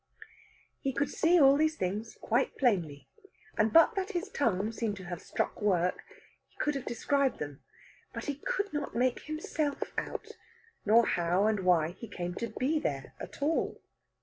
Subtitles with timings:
[0.79, 3.07] He could see all these things quite plainly,
[3.55, 6.01] and but that his tongue seemed to have struck work,
[6.57, 7.61] could have described them.
[8.11, 10.31] But he could not make himself out,
[10.87, 13.79] nor how and why he came to be there at all.